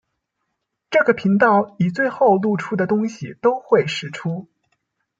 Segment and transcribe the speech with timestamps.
[0.89, 4.47] 這個頻道以後錄的東西都會釋出